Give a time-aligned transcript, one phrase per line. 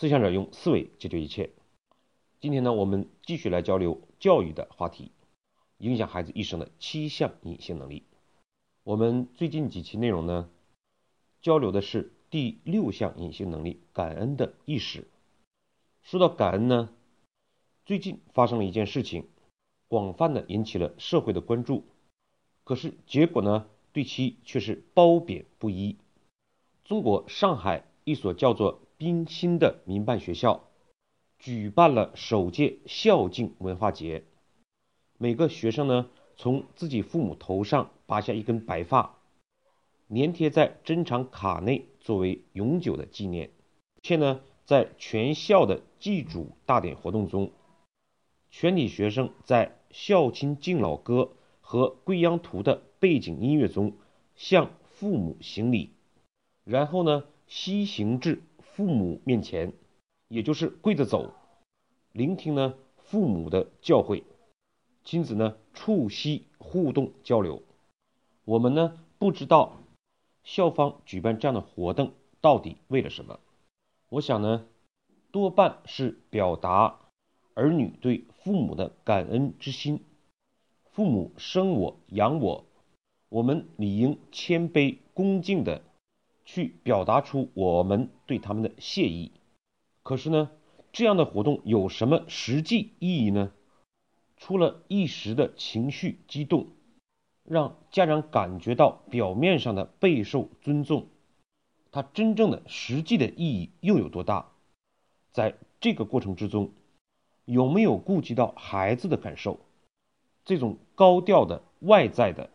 [0.00, 1.50] 思想者用思维解决一切。
[2.40, 5.12] 今天呢，我们继续来交流教育的话题，
[5.76, 8.04] 影响孩子一生的七项隐性能力。
[8.82, 10.48] 我们最近几期内容呢，
[11.42, 15.06] 交流的是第六项隐性能力——感恩的意识。
[16.02, 16.88] 说到感恩呢，
[17.84, 19.28] 最近发生了一件事情，
[19.86, 21.84] 广泛的引起了社会的关注。
[22.64, 25.98] 可是结果呢，对其却是褒贬不一。
[26.86, 30.68] 中国上海一所叫做冰心的民办学校。
[31.38, 34.24] 举办了首届孝敬文化节，
[35.16, 39.18] 每个学生呢从自己父母头上拔下一根白发，
[40.14, 43.50] 粘贴在珍藏卡内作为永久的纪念。
[44.02, 47.52] 且呢在全校的祭祖大典活动中，
[48.50, 51.32] 全体学生在孝亲敬老歌
[51.62, 53.94] 和归央图的背景音乐中
[54.36, 55.94] 向父母行礼，
[56.64, 58.42] 然后呢西行至
[58.74, 59.72] 父母面前。
[60.28, 61.34] 也就是跪着走，
[62.12, 64.22] 聆听呢父母的教诲，
[65.02, 67.64] 亲子呢促膝互动交流。
[68.44, 69.78] 我们呢不知道
[70.44, 73.40] 校方举办这样的活动到底为了什么？
[74.08, 74.68] 我想呢
[75.32, 77.00] 多半是表达
[77.54, 80.04] 儿女对父母的感恩之心。
[80.92, 82.64] 父母生我养我，
[83.30, 85.82] 我们理应谦卑恭敬的
[86.52, 89.30] 去表达出我们对他们的谢意。
[90.02, 90.50] 可是呢，
[90.90, 93.52] 这样的活动有什么实际意义呢？
[94.36, 96.66] 除了一时的情绪激动，
[97.44, 101.06] 让家长感觉到表面上的备受尊重，
[101.92, 104.50] 它真正的实际的意义又有多大？
[105.30, 106.72] 在这个过程之中，
[107.44, 109.60] 有没有顾及到孩子的感受？
[110.44, 112.50] 这种高调的外在的，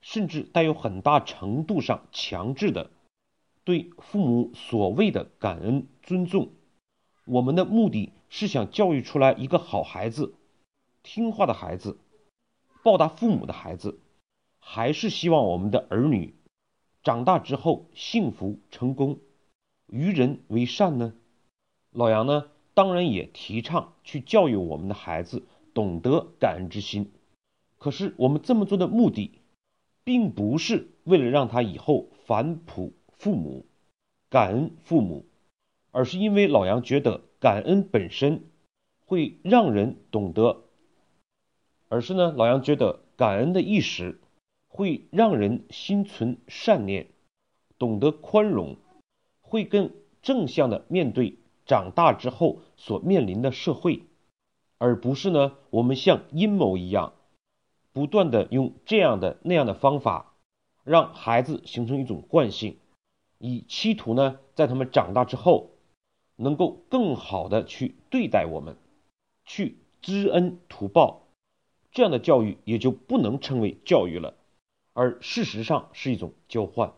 [0.00, 2.88] 甚至带有很大程度上强制的
[3.64, 6.50] 对父母所谓的感恩尊重。
[7.24, 10.34] 我们的目的是想教育出来一个好孩子、
[11.02, 11.98] 听话的孩子、
[12.82, 13.98] 报答父母的孩子，
[14.58, 16.34] 还是希望我们的儿女
[17.02, 19.18] 长大之后幸福成功、
[19.86, 21.14] 与人为善呢？
[21.90, 27.12] 老杨呢，当然也提倡去教育我们的孩子懂得感恩之心。
[27.78, 29.38] 可是我们这么做的目的，
[30.04, 33.66] 并不是为了让他以后反哺父母、
[34.28, 35.26] 感恩父母。
[35.96, 38.50] 而是因为老杨觉得感恩本身
[39.06, 40.64] 会让人懂得，
[41.88, 44.18] 而是呢，老杨觉得感恩的意识
[44.66, 47.06] 会让人心存善念，
[47.78, 48.76] 懂得宽容，
[49.40, 54.02] 会更正向的面对长大之后所面临的社会，
[54.78, 57.12] 而不是呢，我们像阴谋一样，
[57.92, 60.34] 不断的用这样的那样的方法，
[60.82, 62.78] 让孩子形成一种惯性，
[63.38, 65.70] 以企图呢，在他们长大之后。
[66.36, 68.76] 能够更好的去对待我们，
[69.44, 71.28] 去知恩图报，
[71.92, 74.34] 这样的教育也就不能称为教育了，
[74.94, 76.92] 而事实上是一种交换。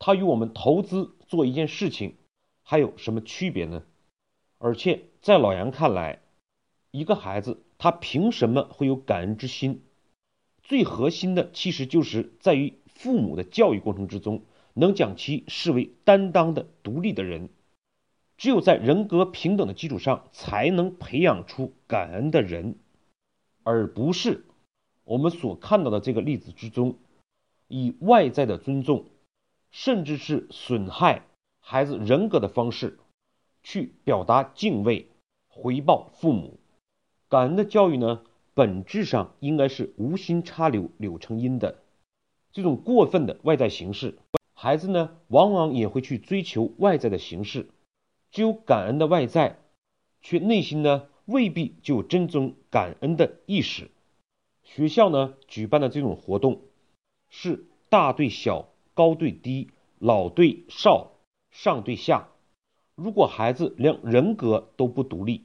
[0.00, 2.16] 它与我们投资做一件事情
[2.64, 3.84] 还有什么区别呢？
[4.58, 6.18] 而且在老杨看来，
[6.90, 9.84] 一个孩子他凭什么会有感恩之心？
[10.64, 14.42] 最核心的其实就是在于父母的教育过程之中，
[14.74, 17.48] 能将其视为担当的独立的人。
[18.36, 22.76] 只有在人格平等的基础上，才能培养出感恩的人，
[23.64, 24.44] 而不是
[25.04, 26.96] 我们所看到的这个例子之中，
[27.68, 29.04] 以外在的尊重，
[29.70, 31.26] 甚至是损害
[31.60, 32.98] 孩子人格的方式，
[33.62, 35.10] 去表达敬畏、
[35.46, 36.58] 回报父母。
[37.28, 38.22] 感恩的教育呢，
[38.54, 41.82] 本质上应该是无心插柳柳成荫的。
[42.52, 44.18] 这种过分的外在形式，
[44.62, 47.70] 孩子呢，往往也会去追求外在的形式。
[48.30, 49.58] 只有感恩的外在，
[50.20, 53.90] 却内心呢未必就有真正感恩的意识。
[54.62, 56.60] 学校呢举办的这种活动，
[57.30, 61.12] 是大对小、高对低、老对少、
[61.50, 62.28] 上对下。
[62.94, 65.44] 如果孩子连人格都不独立，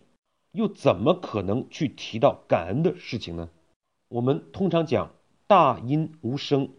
[0.52, 3.50] 又怎么可能去提到感恩的事情呢？
[4.10, 5.14] 我们通常讲
[5.48, 6.74] 大音无声，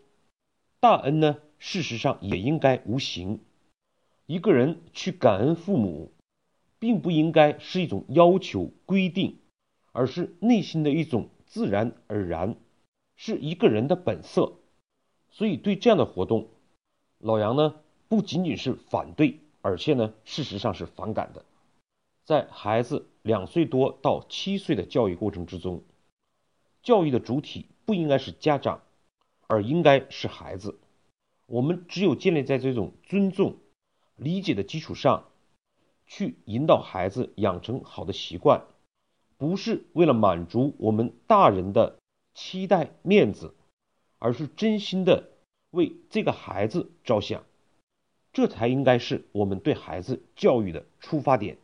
[0.81, 3.41] 大恩呢事实上也应该无形。
[4.27, 6.13] 一个人去感恩父母，
[6.79, 9.39] 并不应该是一种要求规定，
[9.93, 12.57] 而是内心的一种自然而然，
[13.17, 14.55] 是一个人的本色。
[15.31, 16.49] 所以对这样的活动，
[17.19, 17.77] 老杨呢
[18.09, 21.45] 不仅仅是反对，而且呢事实上是反感的。
[22.25, 25.85] 在孩子两岁多到七岁的教育过程之中，
[26.83, 28.81] 教育的主体不应该是家长，
[29.47, 30.79] 而应该是孩子。
[31.47, 33.57] 我们只有建立在这种尊重。
[34.19, 35.29] 理解的基础上，
[36.07, 38.65] 去引导孩子养成好的习惯，
[39.37, 41.99] 不是为了满足我们大人的
[42.33, 43.55] 期待面子，
[44.19, 45.33] 而是真心的
[45.71, 47.45] 为这个孩子着想，
[48.33, 51.59] 这才应该是我们对孩子教育的出发点。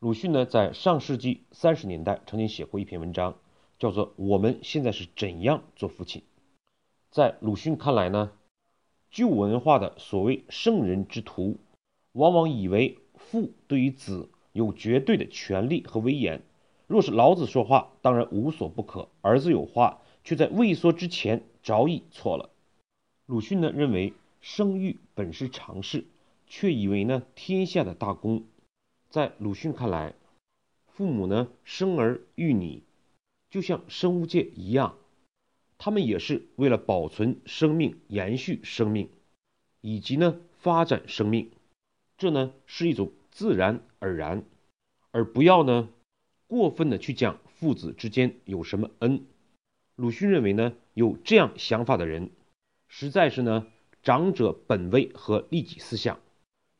[0.00, 3.38] 鲁迅呢，在上世纪三十年代曾经写过一篇文章，
[3.78, 6.20] 叫做《我们现在是怎样做父亲》。
[7.10, 8.32] 在鲁迅看来呢，
[9.10, 11.58] 旧文化的所谓圣人之徒，
[12.12, 12.98] 往往以为。
[13.22, 16.42] 父对于子有绝对的权利和威严。
[16.88, 22.50] 若是老子说话，当然无所不可；儿子有话，却在未说之前早已错了。
[23.26, 26.06] 鲁迅呢认为，生育本是常事，
[26.48, 28.42] 却以为呢天下的大功。
[29.10, 30.14] 在鲁迅看来，
[30.88, 32.82] 父母呢生儿育女，
[33.50, 34.96] 就像生物界一样，
[35.80, 39.08] 他们也是为了保存生命、延续生命，
[39.80, 41.50] 以及呢发展生命。
[42.16, 43.10] 这呢是一种。
[43.32, 44.44] 自然而然，
[45.12, 45.88] 而不要呢
[46.48, 49.24] 过分的去讲父子之间有什么恩。
[49.94, 52.30] 鲁迅认为呢，有这样想法的人，
[52.88, 53.68] 实在是呢
[54.02, 56.18] 长者本位和利己思想，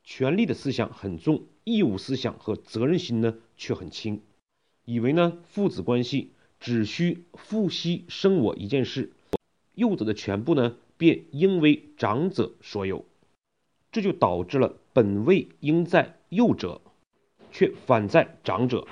[0.02, 4.20] 权力的思想很重，义务思想和责任心呢却很轻，
[4.84, 9.10] 以为呢父子关系只需父息生我一件事，
[9.74, 13.04] 幼者的全部呢便应为长者所有，
[13.90, 16.16] 这就导致了本位应在。
[16.28, 16.80] 幼者
[17.50, 18.86] 却反在长者，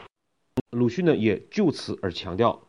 [0.70, 2.67] 鲁迅呢也就此而强调，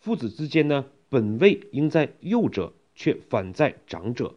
[0.00, 4.34] 父子之间呢本位应在幼者，却反在长者；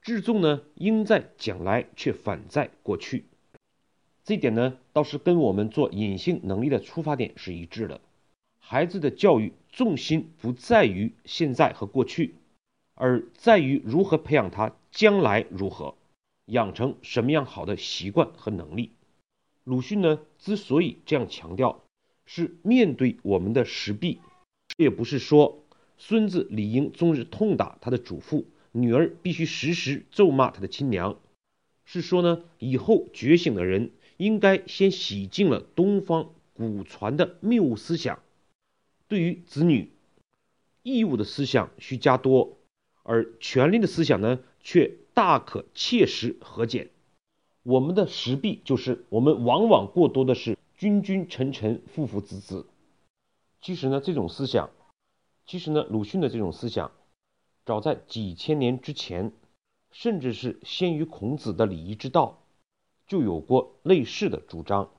[0.00, 3.26] 至重呢应在将来，却反在过去。
[4.24, 8.00] 这点呢倒是跟我们做隐性能力的出发点是一致的。
[8.68, 12.34] 孩子的教育重心不在于现在和过去，
[12.96, 15.94] 而在于如何培养他将来如何。
[16.46, 18.90] 养成什么样好的习惯和能力？
[19.62, 21.84] 鲁迅呢之所以这样强调，
[22.24, 24.18] 是面对我们的实弊，
[24.76, 25.62] 也不是说
[25.96, 31.20] 孙子理应终日痛打他的祖父，女儿必须时时咒骂他的亲娘，
[31.84, 38.18] 是说呢，以后觉醒的人应该先洗净了东方古传的谬误思想，
[39.08, 39.92] 对于子女
[40.82, 42.58] 义务的思想需加多，
[43.02, 44.96] 而权利的思想呢却。
[45.16, 46.90] 大可切实和减。
[47.62, 52.66] 我们的实弊就是，我们往往过多的是君君臣臣父父子子。
[53.62, 54.68] 其实呢，这种思想，
[55.46, 56.92] 其实呢，鲁迅的这种思想，
[57.64, 59.32] 早在几千年之前，
[59.90, 62.42] 甚至是先于孔子的礼仪之道，
[63.06, 64.90] 就有过类似的主张。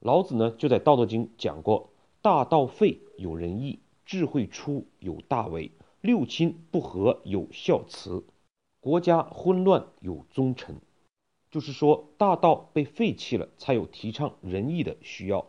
[0.00, 5.70] 老子呢，就在《道德经》讲过：“大道废，有仁义；智慧出，有大伪；
[6.00, 8.24] 六亲不和，有孝慈。”
[8.80, 10.80] 国家混乱有忠臣，
[11.50, 15.46] 就是说大道被废弃了，才有提倡仁义的需要。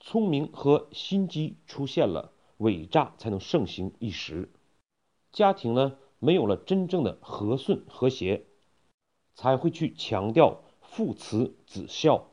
[0.00, 4.50] 聪明和心机出现了，伪诈才能盛行一时。
[5.30, 8.44] 家庭呢，没有了真正的和顺和谐，
[9.34, 12.28] 才会去强调父慈子孝。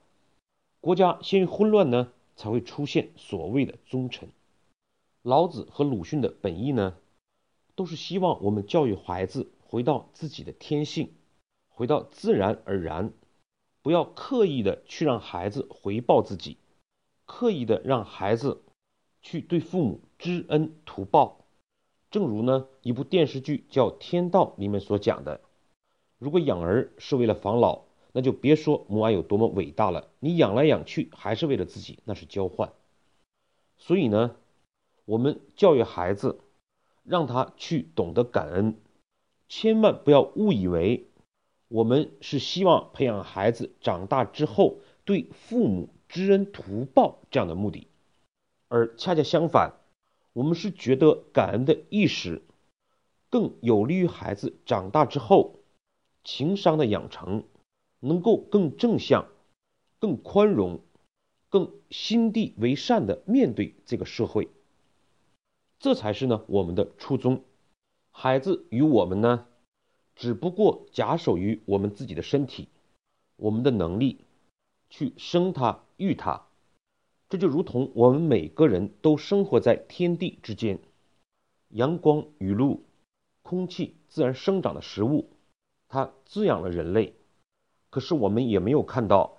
[0.81, 4.29] 国家陷于混乱呢，才会出现所谓的忠臣。
[5.23, 6.95] 老子和鲁迅的本意呢，
[7.75, 9.51] 都是希望我们教育孩子。
[9.61, 11.13] 回到自己的天性，
[11.67, 13.13] 回到自然而然，
[13.83, 16.57] 不要刻意的去让孩子回报自己，
[17.27, 18.63] 刻意的让孩子
[19.21, 21.45] 去对父母知恩图报。
[22.09, 25.41] 正如呢一部电视剧叫《天道》里面所讲的，
[26.17, 32.73] 如果养儿是为了防老，那就别说母爱有多么伟大了，你养来养去还是为了自己，那是交换。
[33.77, 34.35] 所以呢，
[35.05, 36.39] 我们教育孩子，
[37.03, 38.75] 让他去懂得感恩。
[39.47, 41.07] 千万不要误以为
[41.67, 47.87] 我们是希望培养孩子长大之后对父母知恩图报这样的目的，
[48.67, 49.73] 而恰恰相反，
[50.33, 52.43] 我们是觉得感恩的意识
[53.29, 55.59] 更有利于孩子长大之后
[56.23, 57.43] 情商的养成，
[57.99, 59.27] 能够更正向、
[59.99, 60.79] 更宽容、
[61.49, 64.49] 更心地为善的面对这个社会，
[65.79, 67.43] 这才是呢我们的初衷。
[68.11, 69.47] 孩子与我们呢，
[70.15, 72.67] 只不过假手于我们自己的身体，
[73.35, 74.25] 我们的能力
[74.89, 76.45] 去生他育他，
[77.29, 80.79] 这就如同我们每个人都生活在天地之间，
[81.69, 82.83] 阳光雨露、
[83.41, 85.29] 空气、自然生长的食物，
[85.87, 87.13] 它滋养了人类。
[87.89, 89.37] 可是我们也没有看到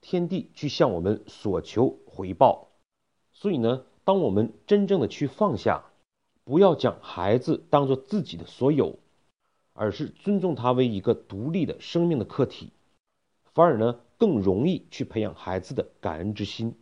[0.00, 2.68] 天地去向我们所求回报，
[3.32, 5.84] 所以呢，当我们真正的去放下。
[6.44, 8.98] 不要将孩子当做自己的所有，
[9.74, 12.72] 而是尊重他为一个独立的生命的客体，
[13.52, 16.74] 反而呢更容易去培养孩子的感恩之心。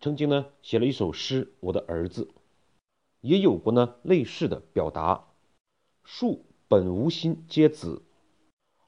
[0.00, 2.24] 曾经呢，写了一首诗《我的儿子》，
[3.22, 5.24] 也有过呢类似的表达：
[6.04, 8.02] 树本无心结子，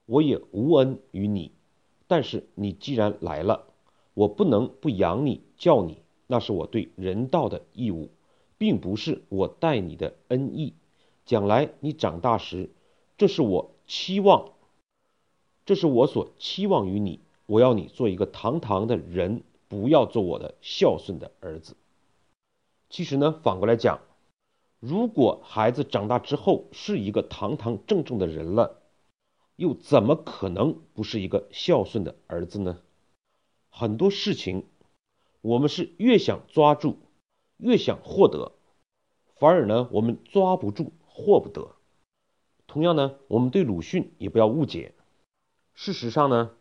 [0.05, 1.53] 我也无恩于你，
[2.09, 3.67] 但是你既然来了，
[4.15, 8.11] 我不能不养你教你，那是我对人道的义务，
[8.57, 10.75] 并不是我待你的恩义。
[11.25, 12.71] 将来你长大时，
[13.19, 14.53] 这是我期望，
[15.67, 17.21] 这是我所期望于你。
[17.45, 21.77] 我要你做一个堂堂的人，不要做我的孝顺的儿子。
[22.91, 24.01] 其实呢，反过来讲，
[24.81, 28.81] 如果孩子长大之后是一个堂堂正正的人了，
[29.59, 32.81] 又怎么可能不是一个孝顺的儿子呢？
[33.69, 34.65] 很多事情，
[35.41, 36.99] 我们是越想抓住，
[37.57, 38.53] 越想获得，
[39.35, 41.75] 反而呢，我们抓不住，获不得。
[42.69, 44.95] 同样呢，我们对鲁迅也不要误解。
[45.75, 46.53] 事实上呢。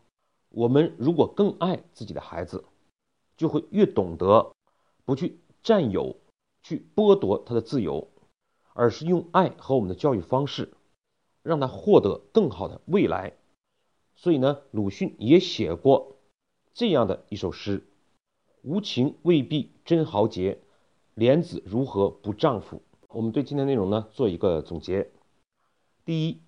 [0.50, 2.64] 我们如果更爱自己的孩子，
[3.36, 4.50] 就会越懂得
[5.04, 6.16] 不去占有、
[6.62, 8.08] 去剥夺他的自由，
[8.72, 10.72] 而是用爱和我们的教育方式，
[11.42, 13.34] 让他获得更好的未来。
[14.14, 16.16] 所以呢，鲁迅也写过
[16.74, 17.86] 这样的一首诗
[18.62, 20.60] ：“无情未必真豪杰，
[21.14, 25.10] 莲子如何不丈夫？”我们对今天内容呢做一个总结。
[26.04, 26.40] 第一，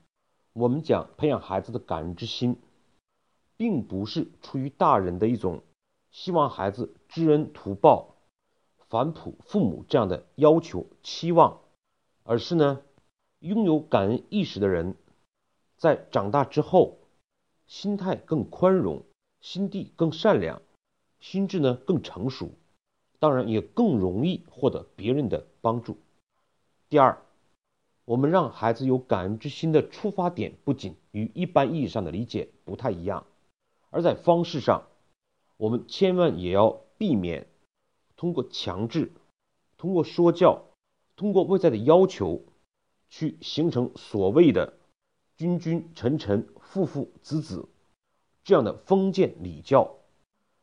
[0.53, 2.57] 我们讲培养孩子的感恩之心。
[3.57, 5.63] 并不是出于大人的一种
[6.11, 8.17] 希望孩子知恩图报、
[8.89, 11.61] 反哺父母这样的要求期望，
[12.23, 12.81] 而是呢，
[13.41, 14.95] 拥有感恩意识的人，
[15.79, 16.99] 在长大之后，
[17.67, 19.03] 心态更宽容，
[19.41, 20.61] 心地更善良，
[21.21, 22.51] 心智呢更成熟，
[23.19, 25.97] 当然也更容易获得别人的帮助。
[26.91, 27.23] 第二，
[28.05, 33.25] 我们让孩子有感恩之心的出发点，不仅与一般意义上的理解不太一样。
[33.89, 34.87] 而在方式上，
[35.57, 37.47] 我们千万也要避免
[38.17, 39.13] 通过强制、
[39.79, 40.63] 通过说教、
[41.17, 42.43] 通过外在的要求，
[43.11, 44.73] 去形成所谓的
[45.37, 47.69] 君君臣臣、父父子子
[48.45, 49.97] 这样的封建礼教。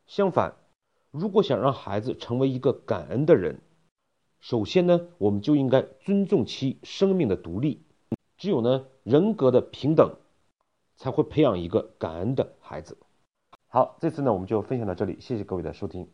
[0.07, 0.55] 相反，
[1.11, 3.59] 如果想让孩子成为一个感恩的人，
[4.39, 7.83] 首先呢，我们就应该尊重其生命的独立。
[8.37, 10.15] 只有呢，人格的平等，
[10.95, 12.97] 才会培养一个感恩的孩子。
[13.67, 16.07] 好，这次呢我们就分享到这里，谢谢各位的收听。